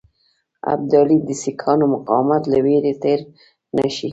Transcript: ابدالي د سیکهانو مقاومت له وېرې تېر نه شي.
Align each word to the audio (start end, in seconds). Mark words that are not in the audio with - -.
ابدالي 0.73 1.17
د 1.27 1.29
سیکهانو 1.43 1.85
مقاومت 1.95 2.43
له 2.51 2.57
وېرې 2.65 2.93
تېر 3.03 3.19
نه 3.75 3.85
شي. 3.95 4.09